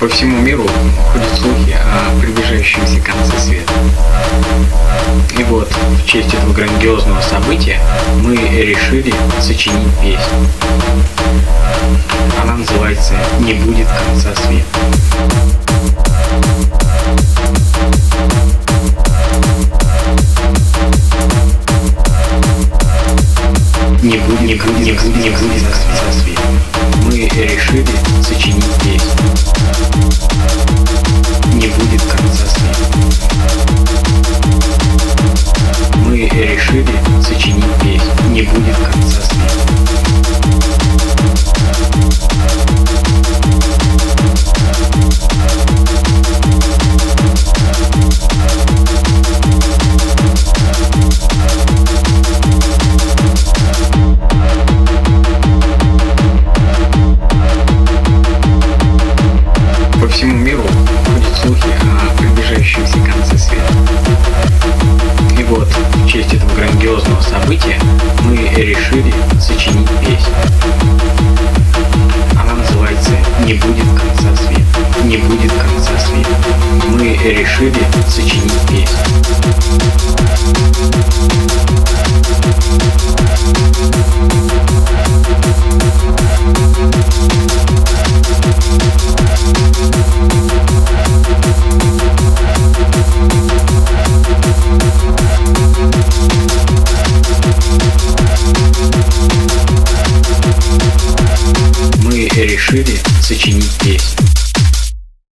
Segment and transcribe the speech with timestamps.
[0.00, 0.66] По всему миру
[1.12, 3.70] ходят слухи о приближающемся конце света.
[5.38, 7.78] И вот, в честь этого грандиозного события,
[8.22, 10.48] мы решили сочинить песню.
[12.42, 14.64] Она называется «Не будет конца света».
[24.02, 26.29] Не будет, не будет, не будет, не будет конца света.
[26.29, 26.29] Мы
[36.20, 36.84] Мы решили
[37.22, 38.28] сочинить песню.
[38.28, 39.49] Не будет конца света.
[66.90, 67.78] Грандиозного события,
[68.24, 70.34] мы решили сочинить песню.
[72.40, 73.12] Она называется
[73.44, 75.04] «Не будет конца света».
[75.04, 76.30] Не будет конца света.
[76.88, 78.99] Мы решили сочинить песню.
[102.28, 104.39] Решили сочинить песню.